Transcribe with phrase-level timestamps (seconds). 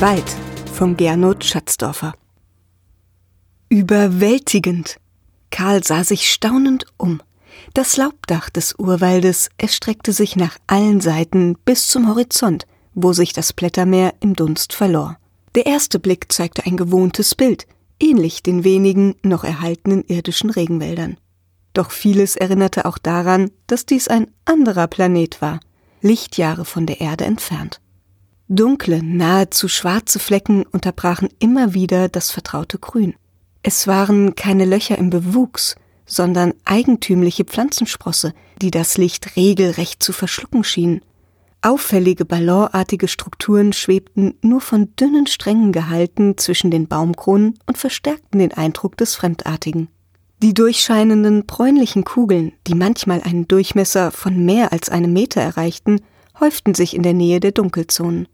[0.00, 0.24] Wald
[0.72, 2.14] von Gernot Schatzdorfer.
[3.68, 4.96] Überwältigend.
[5.50, 7.20] Karl sah sich staunend um.
[7.74, 13.52] Das Laubdach des Urwaldes erstreckte sich nach allen Seiten bis zum Horizont, wo sich das
[13.52, 15.18] Blättermeer im Dunst verlor.
[15.54, 17.66] Der erste Blick zeigte ein gewohntes Bild,
[18.00, 21.18] ähnlich den wenigen noch erhaltenen irdischen Regenwäldern.
[21.74, 25.60] Doch vieles erinnerte auch daran, dass dies ein anderer Planet war,
[26.00, 27.82] Lichtjahre von der Erde entfernt.
[28.52, 33.14] Dunkle, nahezu schwarze Flecken unterbrachen immer wieder das vertraute Grün.
[33.62, 40.64] Es waren keine Löcher im Bewuchs, sondern eigentümliche Pflanzensprosse, die das Licht regelrecht zu verschlucken
[40.64, 41.00] schienen.
[41.62, 48.52] Auffällige ballonartige Strukturen schwebten nur von dünnen Strängen gehalten zwischen den Baumkronen und verstärkten den
[48.52, 49.86] Eindruck des Fremdartigen.
[50.42, 56.00] Die durchscheinenden bräunlichen Kugeln, die manchmal einen Durchmesser von mehr als einem Meter erreichten,
[56.40, 58.26] häuften sich in der Nähe der Dunkelzonen.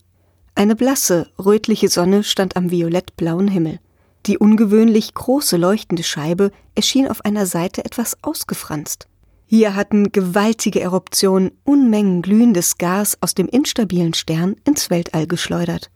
[0.59, 3.79] Eine blasse, rötliche Sonne stand am violettblauen Himmel.
[4.25, 9.07] Die ungewöhnlich große leuchtende Scheibe erschien auf einer Seite etwas ausgefranst.
[9.45, 15.91] Hier hatten gewaltige Eruptionen Unmengen glühendes Gas aus dem instabilen Stern ins Weltall geschleudert.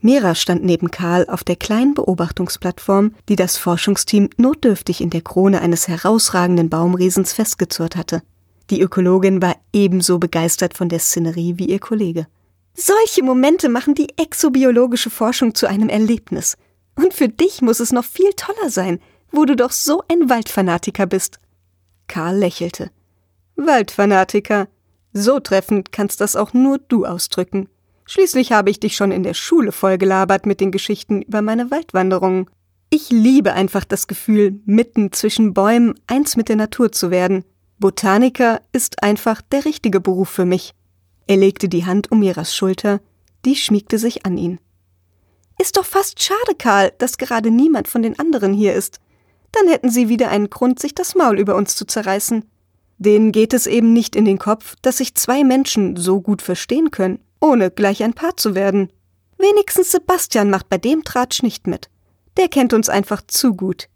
[0.00, 5.60] Mera stand neben Karl auf der kleinen Beobachtungsplattform, die das Forschungsteam notdürftig in der Krone
[5.60, 8.22] eines herausragenden Baumriesens festgezurrt hatte.
[8.70, 12.28] Die Ökologin war ebenso begeistert von der Szenerie wie ihr Kollege.
[12.74, 16.56] Solche Momente machen die exobiologische Forschung zu einem Erlebnis.
[16.94, 21.06] Und für dich muss es noch viel toller sein, wo du doch so ein Waldfanatiker
[21.06, 21.38] bist.
[22.08, 22.90] Karl lächelte.
[23.56, 24.68] Waldfanatiker.
[25.12, 27.68] So treffend kannst das auch nur du ausdrücken.
[28.04, 32.46] Schließlich habe ich dich schon in der Schule vollgelabert mit den Geschichten über meine Waldwanderungen.
[32.90, 37.44] Ich liebe einfach das Gefühl, mitten zwischen Bäumen eins mit der Natur zu werden.
[37.78, 40.74] Botaniker ist einfach der richtige Beruf für mich.
[41.26, 43.00] Er legte die Hand um Miras Schulter,
[43.44, 44.58] die schmiegte sich an ihn.
[45.60, 49.00] Ist doch fast schade, Karl, dass gerade niemand von den anderen hier ist
[49.52, 52.44] dann hätten sie wieder einen Grund, sich das Maul über uns zu zerreißen.
[52.98, 56.90] Denen geht es eben nicht in den Kopf, dass sich zwei Menschen so gut verstehen
[56.90, 58.90] können, ohne gleich ein Paar zu werden.
[59.38, 61.90] Wenigstens Sebastian macht bei dem Tratsch nicht mit.
[62.36, 63.88] Der kennt uns einfach zu gut.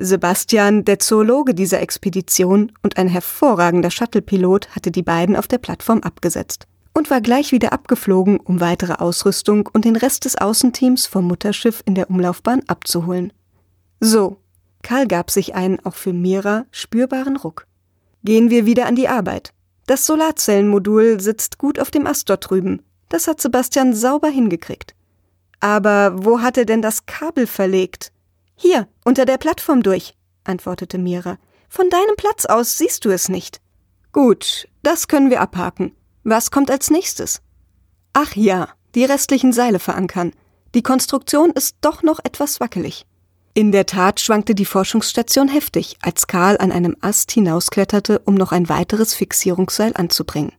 [0.00, 6.00] Sebastian, der Zoologe dieser Expedition und ein hervorragender Shuttle-Pilot, hatte die beiden auf der Plattform
[6.00, 11.26] abgesetzt und war gleich wieder abgeflogen, um weitere Ausrüstung und den Rest des Außenteams vom
[11.26, 13.32] Mutterschiff in der Umlaufbahn abzuholen.
[13.98, 14.36] So,
[14.82, 17.66] Karl gab sich einen auch für Mira spürbaren Ruck.
[18.22, 19.52] Gehen wir wieder an die Arbeit.
[19.86, 22.82] Das Solarzellenmodul sitzt gut auf dem Ast dort drüben.
[23.08, 24.94] Das hat Sebastian sauber hingekriegt.
[25.58, 28.12] Aber wo hat er denn das Kabel verlegt?
[28.60, 31.38] Hier, unter der Plattform durch, antwortete Mira.
[31.68, 33.60] Von deinem Platz aus siehst du es nicht.
[34.10, 35.94] Gut, das können wir abhaken.
[36.24, 37.40] Was kommt als nächstes?
[38.14, 40.32] Ach ja, die restlichen Seile verankern.
[40.74, 43.06] Die Konstruktion ist doch noch etwas wackelig.
[43.54, 48.50] In der Tat schwankte die Forschungsstation heftig, als Karl an einem Ast hinauskletterte, um noch
[48.50, 50.52] ein weiteres Fixierungsseil anzubringen.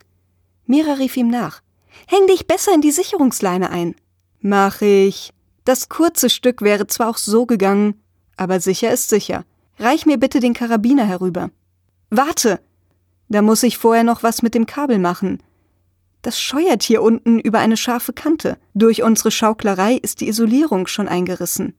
[0.65, 1.61] Mira rief ihm nach.
[2.07, 3.95] Häng dich besser in die Sicherungsleine ein.
[4.39, 5.33] Mach ich.
[5.69, 8.01] Das kurze Stück wäre zwar auch so gegangen,
[8.37, 9.45] aber sicher ist sicher.
[9.77, 11.51] Reich mir bitte den Karabiner herüber.
[12.09, 12.59] Warte!
[13.27, 15.43] Da muss ich vorher noch was mit dem Kabel machen.
[16.23, 18.57] Das scheuert hier unten über eine scharfe Kante.
[18.73, 21.75] Durch unsere Schauklerei ist die Isolierung schon eingerissen.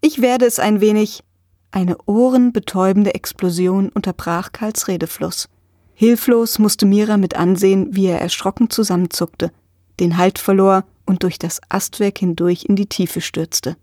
[0.00, 1.22] Ich werde es ein wenig.
[1.70, 5.48] Eine ohrenbetäubende Explosion unterbrach Karls Redefluss.
[5.94, 9.52] Hilflos musste Mira mit ansehen, wie er erschrocken zusammenzuckte,
[10.00, 13.76] den Halt verlor und durch das Astwerk hindurch in die Tiefe stürzte.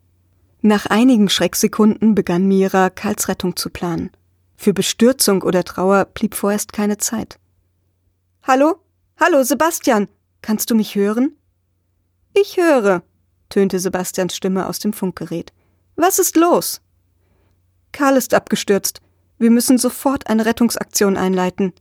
[0.61, 4.11] Nach einigen Schrecksekunden begann Mira, Karls Rettung zu planen.
[4.55, 7.39] Für Bestürzung oder Trauer blieb vorerst keine Zeit.
[8.43, 8.75] Hallo?
[9.19, 10.07] Hallo, Sebastian!
[10.41, 11.35] Kannst du mich hören?
[12.33, 13.01] Ich höre,
[13.49, 15.51] tönte Sebastians Stimme aus dem Funkgerät.
[15.95, 16.81] Was ist los?
[17.91, 19.01] Karl ist abgestürzt.
[19.37, 21.73] Wir müssen sofort eine Rettungsaktion einleiten.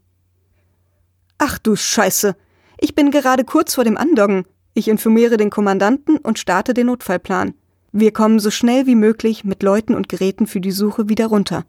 [1.37, 2.35] Ach du Scheiße.
[2.79, 4.45] Ich bin gerade kurz vor dem Andoggen.
[4.75, 7.55] Ich informiere den Kommandanten und starte den Notfallplan.
[7.91, 11.65] Wir kommen so schnell wie möglich mit Leuten und Geräten für die Suche wieder runter.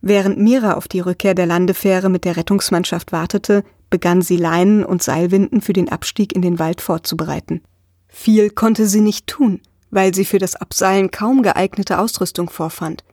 [0.00, 5.04] Während Mira auf die Rückkehr der Landefähre mit der Rettungsmannschaft wartete, begann sie Leinen und
[5.04, 7.60] Seilwinden für den Abstieg in den Wald vorzubereiten.
[8.08, 9.60] Viel konnte sie nicht tun
[9.92, 13.04] weil sie für das Abseilen kaum geeignete Ausrüstung vorfand.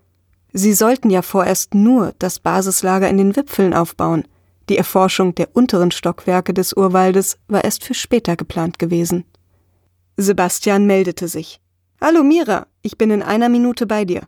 [0.51, 4.23] Sie sollten ja vorerst nur das Basislager in den Wipfeln aufbauen.
[4.69, 9.25] Die Erforschung der unteren Stockwerke des Urwaldes war erst für später geplant gewesen.
[10.15, 11.59] Sebastian meldete sich.
[11.99, 14.21] Hallo Mira, ich bin in einer Minute bei dir.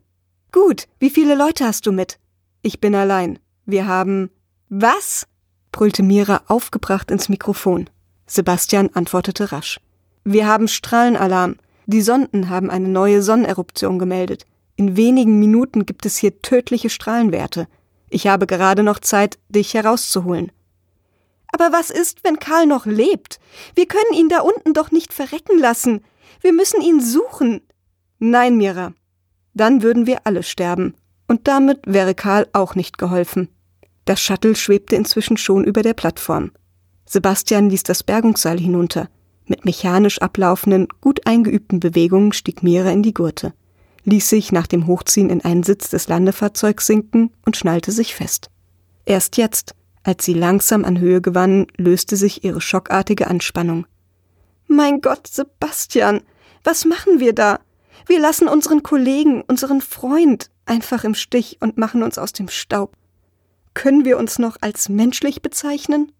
[0.51, 2.17] Gut, wie viele Leute hast du mit?
[2.63, 3.37] Ich bin allein.
[3.65, 4.31] Wir haben.
[4.69, 5.27] Was?
[5.71, 7.89] brüllte Mira aufgebracht ins Mikrofon.
[8.25, 9.79] Sebastian antwortete rasch.
[10.23, 11.57] Wir haben Strahlenalarm.
[11.85, 14.45] Die Sonden haben eine neue Sonneneruption gemeldet.
[14.75, 17.67] In wenigen Minuten gibt es hier tödliche Strahlenwerte.
[18.13, 20.51] Ich habe gerade noch Zeit, dich herauszuholen.
[21.53, 23.39] Aber was ist, wenn Karl noch lebt?
[23.73, 26.03] Wir können ihn da unten doch nicht verrecken lassen.
[26.41, 27.61] Wir müssen ihn suchen.
[28.19, 28.93] Nein, Mira.
[29.53, 30.93] Dann würden wir alle sterben.
[31.27, 33.47] Und damit wäre Karl auch nicht geholfen.
[34.03, 36.51] Das Shuttle schwebte inzwischen schon über der Plattform.
[37.05, 39.09] Sebastian ließ das Bergungsseil hinunter.
[39.45, 43.53] Mit mechanisch ablaufenden, gut eingeübten Bewegungen stieg Mira in die Gurte,
[44.03, 48.49] ließ sich nach dem Hochziehen in einen Sitz des Landefahrzeugs sinken und schnallte sich fest.
[49.05, 53.85] Erst jetzt, als sie langsam an Höhe gewann, löste sich ihre schockartige Anspannung.
[54.67, 56.21] Mein Gott, Sebastian,
[56.63, 57.59] was machen wir da?
[58.07, 62.95] Wir lassen unseren Kollegen, unseren Freund einfach im Stich und machen uns aus dem Staub.
[63.73, 66.11] Können wir uns noch als menschlich bezeichnen?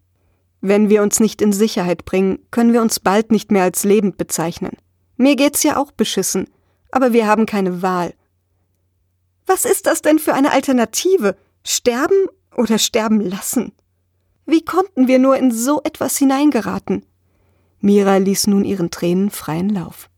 [0.60, 4.16] Wenn wir uns nicht in Sicherheit bringen, können wir uns bald nicht mehr als lebend
[4.16, 4.76] bezeichnen.
[5.16, 6.48] Mir geht's ja auch beschissen,
[6.92, 8.14] aber wir haben keine Wahl.
[9.46, 11.36] Was ist das denn für eine Alternative?
[11.64, 13.72] Sterben oder sterben lassen?
[14.46, 17.04] Wie konnten wir nur in so etwas hineingeraten?
[17.80, 20.08] Mira ließ nun ihren Tränen freien Lauf.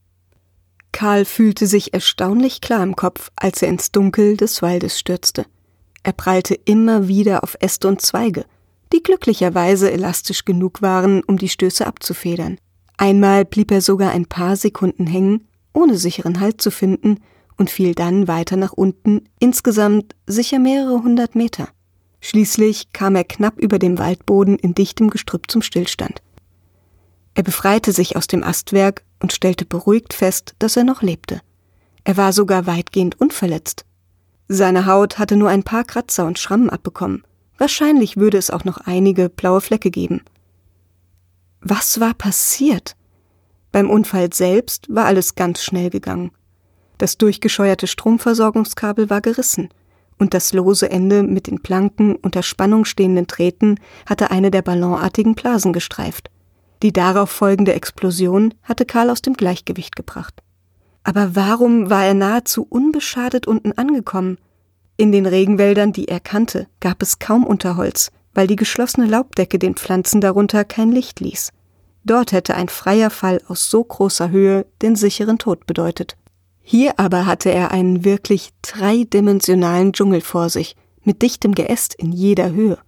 [0.93, 5.47] Karl fühlte sich erstaunlich klar im Kopf, als er ins Dunkel des Waldes stürzte.
[6.03, 8.45] Er prallte immer wieder auf Äste und Zweige,
[8.93, 12.59] die glücklicherweise elastisch genug waren, um die Stöße abzufedern.
[12.97, 17.19] Einmal blieb er sogar ein paar Sekunden hängen, ohne sicheren Halt zu finden,
[17.57, 21.69] und fiel dann weiter nach unten, insgesamt sicher mehrere hundert Meter.
[22.21, 26.23] Schließlich kam er knapp über dem Waldboden in dichtem Gestrüpp zum Stillstand.
[27.35, 31.41] Er befreite sich aus dem Astwerk und stellte beruhigt fest, dass er noch lebte.
[32.05, 33.85] Er war sogar weitgehend unverletzt.
[34.49, 37.25] Seine Haut hatte nur ein paar Kratzer und Schrammen abbekommen.
[37.59, 40.23] Wahrscheinlich würde es auch noch einige blaue Flecke geben.
[41.61, 42.95] Was war passiert?
[43.75, 46.31] Beim Unfall selbst war alles ganz schnell gegangen.
[46.97, 49.69] Das durchgescheuerte Stromversorgungskabel war gerissen,
[50.17, 55.35] und das lose Ende mit den Planken unter Spannung stehenden Drähten hatte eine der ballonartigen
[55.35, 56.31] Blasen gestreift.
[56.85, 60.41] Die darauf folgende Explosion hatte Karl aus dem Gleichgewicht gebracht.
[61.03, 64.39] Aber warum war er nahezu unbeschadet unten angekommen?
[64.97, 69.75] In den Regenwäldern, die er kannte, gab es kaum Unterholz, weil die geschlossene Laubdecke den
[69.75, 71.51] Pflanzen darunter kein Licht ließ.
[72.05, 76.17] Dort hätte ein freier Fall aus so großer Höhe den sicheren Tod bedeutet.
[76.63, 82.53] Hier aber hatte er einen wirklich dreidimensionalen Dschungel vor sich, mit dichtem Geäst in jeder
[82.53, 82.79] Höhe.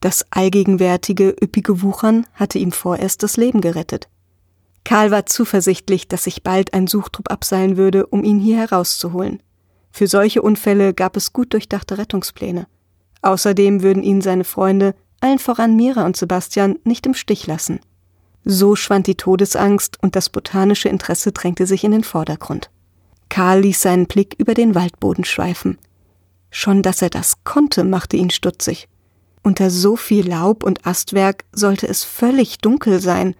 [0.00, 4.08] Das allgegenwärtige, üppige Wuchern hatte ihm vorerst das Leben gerettet.
[4.84, 9.42] Karl war zuversichtlich, dass sich bald ein Suchtrupp abseilen würde, um ihn hier herauszuholen.
[9.90, 12.66] Für solche Unfälle gab es gut durchdachte Rettungspläne.
[13.22, 17.80] Außerdem würden ihn seine Freunde, allen voran Mira und Sebastian, nicht im Stich lassen.
[18.44, 22.70] So schwand die Todesangst und das botanische Interesse drängte sich in den Vordergrund.
[23.28, 25.78] Karl ließ seinen Blick über den Waldboden schweifen.
[26.50, 28.88] Schon dass er das konnte, machte ihn stutzig.
[29.42, 33.34] Unter so viel Laub und Astwerk sollte es völlig dunkel sein.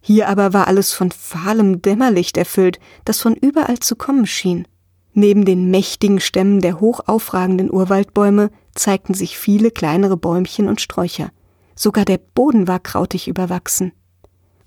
[0.00, 4.66] Hier aber war alles von fahlem Dämmerlicht erfüllt, das von überall zu kommen schien.
[5.12, 11.30] Neben den mächtigen Stämmen der hoch aufragenden Urwaldbäume zeigten sich viele kleinere Bäumchen und Sträucher.
[11.74, 13.92] Sogar der Boden war krautig überwachsen.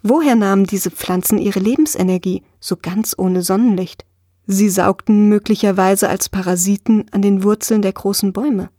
[0.05, 4.05] Woher nahmen diese Pflanzen ihre Lebensenergie, so ganz ohne Sonnenlicht?
[4.45, 8.69] Sie saugten möglicherweise als Parasiten an den Wurzeln der großen Bäume.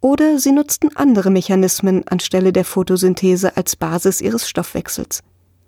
[0.00, 5.22] Oder sie nutzten andere Mechanismen anstelle der Photosynthese als Basis ihres Stoffwechsels.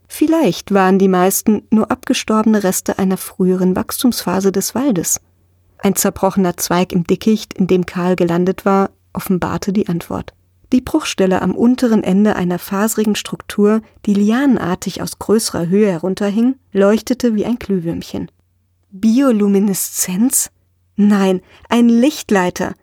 [0.08, 5.20] Vielleicht waren die meisten nur abgestorbene Reste einer früheren Wachstumsphase des Waldes.
[5.78, 10.35] Ein zerbrochener Zweig im Dickicht, in dem Karl gelandet war, offenbarte die Antwort.
[10.72, 17.34] Die Bruchstelle am unteren Ende einer faserigen Struktur, die lianenartig aus größerer Höhe herunterhing, leuchtete
[17.34, 18.30] wie ein Glühwürmchen.
[18.90, 20.50] Biolumineszenz?
[20.96, 22.74] Nein, ein Lichtleiter.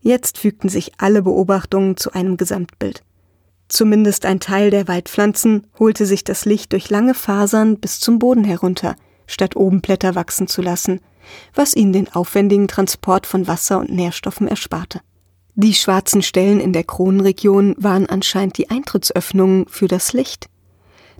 [0.00, 3.02] Jetzt fügten sich alle Beobachtungen zu einem Gesamtbild.
[3.68, 8.44] Zumindest ein Teil der Waldpflanzen holte sich das Licht durch lange Fasern bis zum Boden
[8.44, 8.96] herunter,
[9.26, 11.00] statt oben Blätter wachsen zu lassen–
[11.54, 15.00] was ihnen den aufwendigen Transport von Wasser und Nährstoffen ersparte.
[15.54, 20.48] Die schwarzen Stellen in der Kronenregion waren anscheinend die Eintrittsöffnungen für das Licht.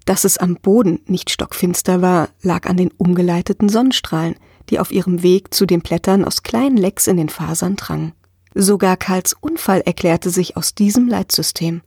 [0.07, 4.37] Dass es am Boden nicht stockfinster war, lag an den umgeleiteten Sonnenstrahlen,
[4.71, 8.13] die auf ihrem Weg zu den Blättern aus kleinen Lecks in den Fasern drangen.
[8.55, 11.83] Sogar Karls Unfall erklärte sich aus diesem Leitsystem.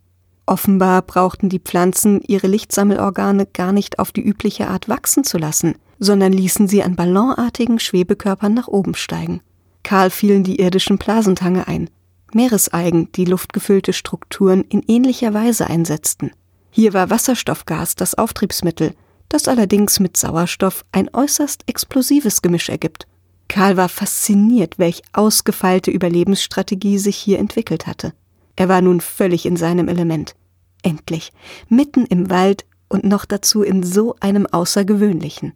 [0.46, 5.76] Offenbar brauchten die Pflanzen ihre Lichtsammelorgane gar nicht auf die übliche Art wachsen zu lassen,
[6.00, 9.42] sondern ließen sie an ballonartigen Schwebekörpern nach oben steigen.
[9.82, 11.90] Karl fielen die irdischen Blasentange ein,
[12.34, 16.32] Meereseigen, die luftgefüllte Strukturen in ähnlicher Weise einsetzten.
[16.72, 18.94] Hier war Wasserstoffgas das Auftriebsmittel,
[19.30, 23.08] das allerdings mit Sauerstoff ein äußerst explosives Gemisch ergibt.
[23.48, 28.14] Karl war fasziniert, welch ausgefeilte Überlebensstrategie sich hier entwickelt hatte.
[28.56, 30.36] Er war nun völlig in seinem Element.
[30.84, 31.32] Endlich,
[31.70, 35.54] mitten im Wald und noch dazu in so einem außergewöhnlichen.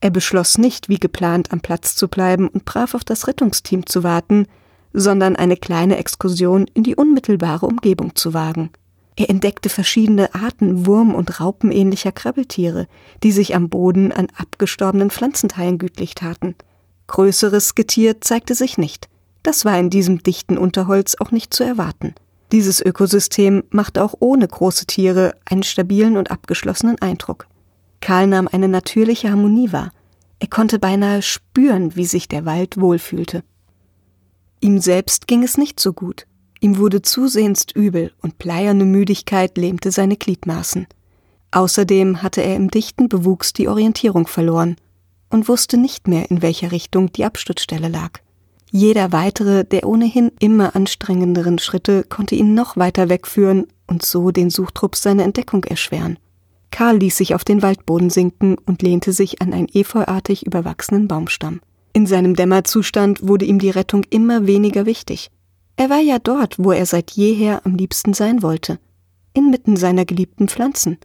[0.00, 4.02] Er beschloss nicht, wie geplant am Platz zu bleiben und brav auf das Rettungsteam zu
[4.02, 4.46] warten,
[4.96, 8.70] sondern eine kleine Exkursion in die unmittelbare Umgebung zu wagen.
[9.14, 12.86] Er entdeckte verschiedene Arten wurm- und raupenähnlicher Krabbeltiere,
[13.22, 16.54] die sich am Boden an abgestorbenen Pflanzenteilen gütlich taten.
[17.08, 19.08] Größeres Getier zeigte sich nicht.
[19.42, 22.14] Das war in diesem dichten Unterholz auch nicht zu erwarten.
[22.50, 27.48] Dieses Ökosystem machte auch ohne große Tiere einen stabilen und abgeschlossenen Eindruck.
[28.00, 29.92] Karl nahm eine natürliche Harmonie wahr.
[30.38, 33.42] Er konnte beinahe spüren, wie sich der Wald wohlfühlte.
[34.60, 36.26] Ihm selbst ging es nicht so gut.
[36.60, 40.86] Ihm wurde zusehends übel und bleierne Müdigkeit lähmte seine Gliedmaßen.
[41.50, 44.76] Außerdem hatte er im dichten Bewuchs die Orientierung verloren
[45.30, 48.20] und wusste nicht mehr, in welcher Richtung die Absturzstelle lag.
[48.70, 54.50] Jeder weitere der ohnehin immer anstrengenderen Schritte konnte ihn noch weiter wegführen und so den
[54.50, 56.18] Suchtrupps seine Entdeckung erschweren.
[56.70, 61.60] Karl ließ sich auf den Waldboden sinken und lehnte sich an einen efeuartig überwachsenen Baumstamm.
[61.96, 65.30] In seinem Dämmerzustand wurde ihm die Rettung immer weniger wichtig.
[65.76, 68.78] Er war ja dort, wo er seit jeher am liebsten sein wollte,
[69.32, 70.98] inmitten seiner geliebten Pflanzen.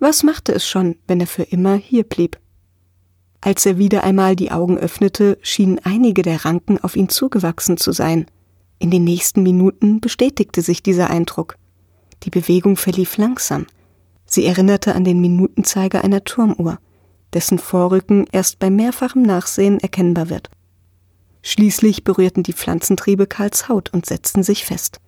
[0.00, 2.40] Was machte es schon, wenn er für immer hier blieb?
[3.40, 7.92] Als er wieder einmal die Augen öffnete, schienen einige der Ranken auf ihn zugewachsen zu
[7.92, 8.26] sein.
[8.80, 11.54] In den nächsten Minuten bestätigte sich dieser Eindruck.
[12.24, 13.66] Die Bewegung verlief langsam.
[14.26, 16.80] Sie erinnerte an den Minutenzeiger einer Turmuhr,
[17.34, 20.50] dessen Vorrücken erst bei mehrfachem Nachsehen erkennbar wird.
[21.42, 25.00] Schließlich berührten die Pflanzentriebe Karls Haut und setzten sich fest.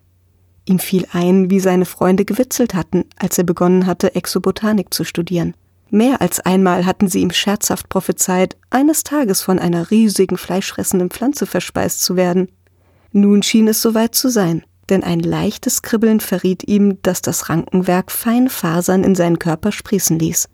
[0.67, 5.55] Ihm fiel ein, wie seine Freunde gewitzelt hatten, als er begonnen hatte, Exobotanik zu studieren.
[5.91, 11.47] Mehr als einmal hatten sie ihm scherzhaft prophezeit, eines Tages von einer riesigen fleischfressenden Pflanze
[11.47, 12.49] verspeist zu werden.
[13.13, 18.11] Nun schien es soweit zu sein, denn ein leichtes Kribbeln verriet ihm, dass das Rankenwerk
[18.11, 20.49] feine Fasern in seinen Körper sprießen ließ.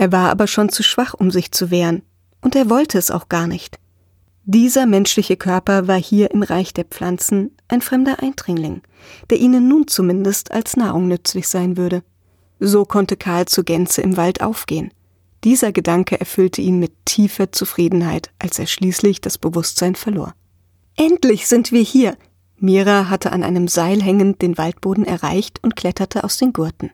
[0.00, 2.00] Er war aber schon zu schwach, um sich zu wehren,
[2.40, 3.78] und er wollte es auch gar nicht.
[4.44, 8.80] Dieser menschliche Körper war hier im Reich der Pflanzen ein fremder Eindringling,
[9.28, 12.02] der ihnen nun zumindest als Nahrung nützlich sein würde.
[12.60, 14.90] So konnte Karl zur Gänze im Wald aufgehen.
[15.44, 20.32] Dieser Gedanke erfüllte ihn mit tiefer Zufriedenheit, als er schließlich das Bewusstsein verlor.
[20.96, 22.16] Endlich sind wir hier!
[22.56, 26.90] Mira hatte an einem Seil hängend den Waldboden erreicht und kletterte aus den Gurten.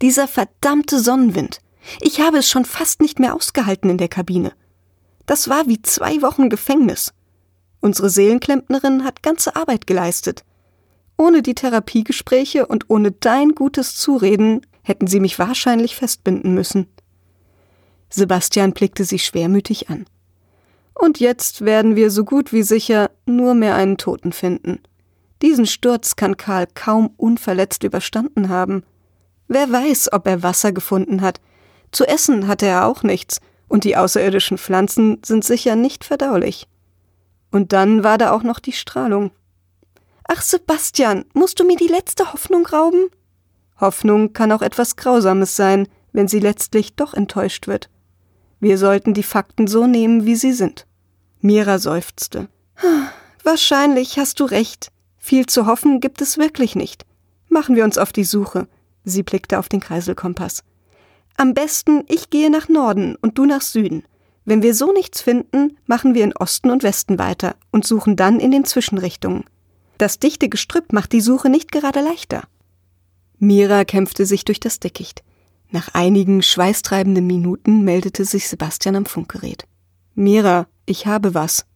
[0.00, 1.58] Dieser verdammte Sonnenwind!
[2.00, 4.52] Ich habe es schon fast nicht mehr ausgehalten in der Kabine.
[5.26, 7.12] Das war wie zwei Wochen Gefängnis.
[7.80, 10.44] Unsere Seelenklempnerin hat ganze Arbeit geleistet.
[11.16, 16.88] Ohne die Therapiegespräche und ohne dein gutes Zureden hätten sie mich wahrscheinlich festbinden müssen.
[18.10, 20.06] Sebastian blickte sie schwermütig an.
[20.94, 24.80] Und jetzt werden wir so gut wie sicher nur mehr einen Toten finden.
[25.42, 28.84] Diesen Sturz kann Karl kaum unverletzt überstanden haben.
[29.48, 31.40] Wer weiß, ob er Wasser gefunden hat.
[31.94, 36.66] Zu essen hatte er auch nichts, und die außerirdischen Pflanzen sind sicher nicht verdaulich.
[37.52, 39.30] Und dann war da auch noch die Strahlung.
[40.26, 43.10] Ach, Sebastian, musst du mir die letzte Hoffnung rauben?
[43.80, 47.90] Hoffnung kann auch etwas Grausames sein, wenn sie letztlich doch enttäuscht wird.
[48.58, 50.88] Wir sollten die Fakten so nehmen, wie sie sind.
[51.40, 52.48] Mira seufzte.
[53.44, 54.90] Wahrscheinlich hast du recht.
[55.16, 57.06] Viel zu hoffen gibt es wirklich nicht.
[57.48, 58.66] Machen wir uns auf die Suche.
[59.04, 60.64] Sie blickte auf den Kreiselkompass.
[61.36, 64.04] Am besten, ich gehe nach Norden und du nach Süden.
[64.44, 68.40] Wenn wir so nichts finden, machen wir in Osten und Westen weiter und suchen dann
[68.40, 69.44] in den Zwischenrichtungen.
[69.98, 72.42] Das dichte Gestrüpp macht die Suche nicht gerade leichter.
[73.38, 75.22] Mira kämpfte sich durch das Dickicht.
[75.70, 79.66] Nach einigen schweißtreibenden Minuten meldete sich Sebastian am Funkgerät.
[80.14, 81.66] Mira, ich habe was.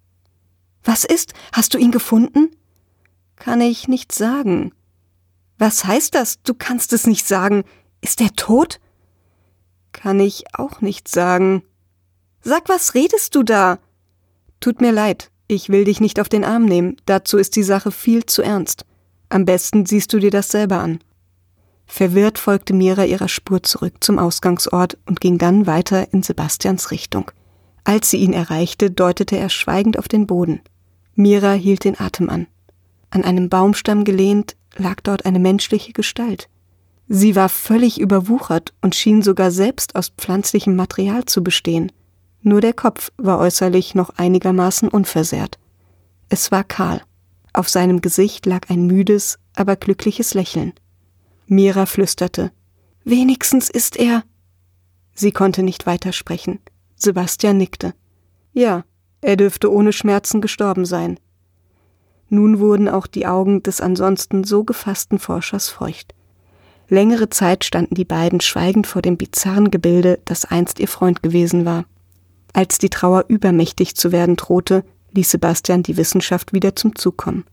[0.85, 1.33] Was ist?
[1.53, 2.51] Hast du ihn gefunden?
[3.37, 4.73] Kann ich nicht sagen.
[5.59, 6.43] Was heißt das?
[6.43, 7.65] Du kannst es nicht sagen.
[8.01, 8.79] Ist er tot?
[9.93, 11.63] Kann ich auch nicht sagen.
[12.43, 13.79] Sag, was redest du da?
[14.61, 17.91] Tut mir leid, ich will dich nicht auf den Arm nehmen, dazu ist die Sache
[17.91, 18.85] viel zu ernst.
[19.29, 21.01] Am besten siehst du dir das selber an.
[21.87, 27.31] Verwirrt folgte Mira ihrer Spur zurück zum Ausgangsort und ging dann weiter in Sebastians Richtung.
[27.83, 30.61] Als sie ihn erreichte, deutete er schweigend auf den Boden.
[31.15, 32.47] Mira hielt den Atem an.
[33.11, 36.51] An einem Baumstamm gelehnt lag dort eine menschliche Gestalt.
[37.09, 41.91] Sie war völlig überwuchert und schien sogar selbst aus pflanzlichem Material zu bestehen.
[42.43, 45.59] Nur der Kopf war äußerlich noch einigermaßen unversehrt.
[46.29, 47.01] Es war Karl.
[47.55, 50.75] Auf seinem Gesicht lag ein müdes, aber glückliches Lächeln.
[51.47, 52.53] Mira flüsterte.
[53.05, 54.23] Wenigstens ist er.
[55.15, 56.61] Sie konnte nicht weitersprechen.
[56.95, 57.95] Sebastian nickte.
[58.53, 58.85] Ja,
[59.23, 61.19] er dürfte ohne Schmerzen gestorben sein.
[62.29, 66.15] Nun wurden auch die Augen des ansonsten so gefassten Forschers feucht.
[66.89, 71.65] Längere Zeit standen die beiden schweigend vor dem bizarren Gebilde, das einst ihr Freund gewesen
[71.65, 71.85] war.
[72.55, 77.45] Als die Trauer übermächtig zu werden drohte, ließ Sebastian die Wissenschaft wieder zum Zug kommen.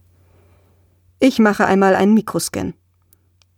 [1.19, 2.73] Ich mache einmal einen Mikroscan.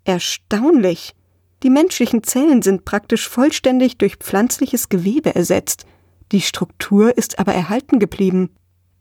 [0.03, 1.15] Erstaunlich.
[1.63, 5.85] Die menschlichen Zellen sind praktisch vollständig durch pflanzliches Gewebe ersetzt.
[6.31, 8.49] Die Struktur ist aber erhalten geblieben.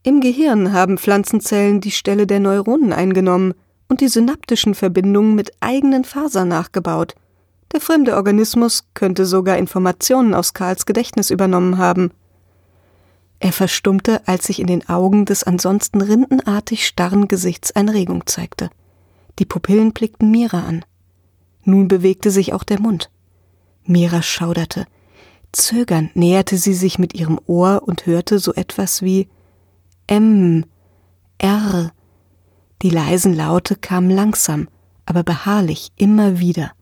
[0.02, 3.54] Im Gehirn haben Pflanzenzellen die Stelle der Neuronen eingenommen
[3.88, 7.14] und die synaptischen Verbindungen mit eigenen Fasern nachgebaut.
[7.72, 12.10] Der fremde Organismus könnte sogar Informationen aus Karls Gedächtnis übernommen haben.
[13.38, 18.70] Er verstummte, als sich in den Augen des ansonsten rindenartig starren Gesichts eine Regung zeigte.
[19.38, 20.84] Die Pupillen blickten Mira an.
[21.64, 23.10] Nun bewegte sich auch der Mund.
[23.84, 24.86] Mira schauderte.
[25.52, 29.28] Zögernd näherte sie sich mit ihrem Ohr und hörte so etwas wie
[30.06, 30.64] M,
[31.38, 31.92] R.
[32.82, 34.68] Die leisen Laute kamen langsam,
[35.06, 36.72] aber beharrlich immer wieder.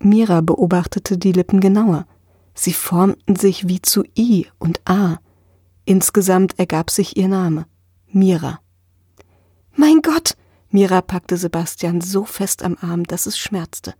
[0.00, 2.06] Mira beobachtete die Lippen genauer.
[2.54, 5.18] Sie formten sich wie zu I und A.
[5.84, 7.66] Insgesamt ergab sich ihr Name
[8.10, 8.60] Mira.
[9.74, 10.34] Mein Gott!
[10.70, 13.94] Mira packte Sebastian so fest am Arm, dass es schmerzte.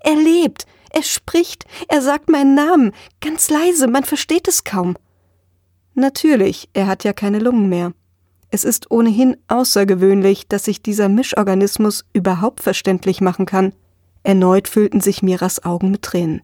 [0.00, 4.96] Er lebt, er spricht, er sagt meinen Namen, ganz leise, man versteht es kaum.
[5.94, 7.92] Natürlich, er hat ja keine Lungen mehr.
[8.56, 13.74] Es ist ohnehin außergewöhnlich, dass sich dieser Mischorganismus überhaupt verständlich machen kann.
[14.22, 16.40] Erneut füllten sich Miras Augen mit Tränen.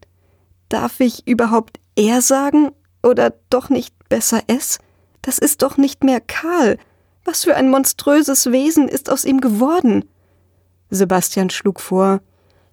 [0.68, 4.78] Darf ich überhaupt er sagen oder doch nicht besser es?
[5.22, 6.76] Das ist doch nicht mehr Karl.
[7.24, 10.04] Was für ein monströses Wesen ist aus ihm geworden?
[10.90, 12.20] Sebastian schlug vor,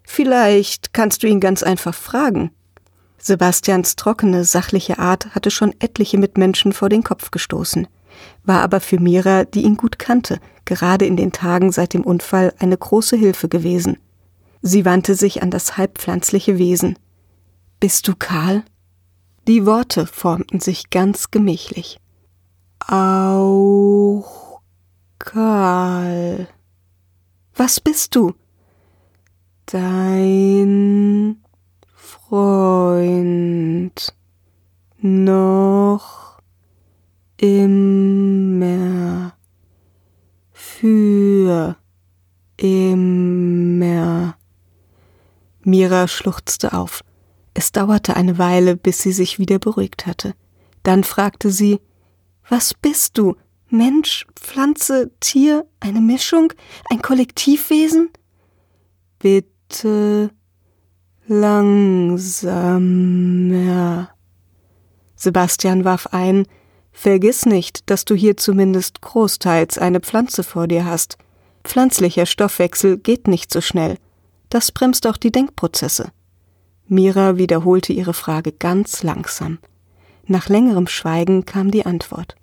[0.03, 2.51] Vielleicht kannst du ihn ganz einfach fragen.
[3.19, 7.87] Sebastians trockene, sachliche Art hatte schon etliche Mitmenschen vor den Kopf gestoßen
[8.43, 12.53] war aber für Mira, die ihn gut kannte, gerade in den Tagen seit dem Unfall
[12.59, 13.97] eine große Hilfe gewesen.
[14.61, 16.97] Sie wandte sich an das halbpflanzliche Wesen.
[17.79, 18.63] Bist du Karl?
[19.47, 21.99] Die Worte formten sich ganz gemächlich.
[22.87, 24.61] Auch
[25.17, 26.47] Karl.
[27.55, 28.33] Was bist du?
[29.65, 31.41] Dein
[31.95, 34.13] Freund.
[35.01, 36.28] Noch
[37.39, 39.33] immer,
[40.51, 41.75] für
[42.57, 44.35] immer.
[45.63, 47.03] Mira schluchzte auf.
[47.53, 50.33] Es dauerte eine Weile, bis sie sich wieder beruhigt hatte.
[50.83, 51.79] Dann fragte sie
[52.47, 53.35] Was bist du?
[53.69, 56.51] Mensch, Pflanze, Tier, eine Mischung,
[56.89, 58.09] ein Kollektivwesen?
[59.19, 60.31] Bitte
[61.27, 62.49] langsamer.
[65.15, 66.47] Sebastian warf ein,
[67.01, 71.17] Vergiss nicht, dass du hier zumindest großteils eine Pflanze vor dir hast.
[71.63, 73.97] Pflanzlicher Stoffwechsel geht nicht so schnell.
[74.49, 76.11] Das bremst auch die Denkprozesse.
[76.89, 79.59] Mira wiederholte ihre Frage ganz langsam.
[80.27, 82.35] Nach längerem Schweigen kam die Antwort.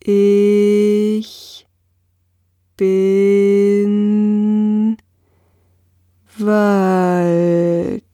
[0.00, 1.66] Ich
[2.78, 2.96] bin
[6.38, 8.04] Wald.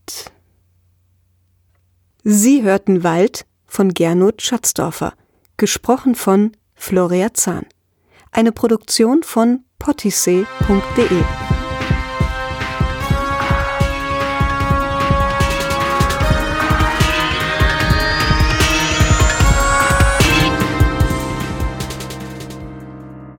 [2.25, 5.13] Sie hörten Wald von Gernot Schatzdorfer
[5.63, 7.67] Gesprochen von Floria Zahn.
[8.33, 11.23] Eine Produktion von pottissee.de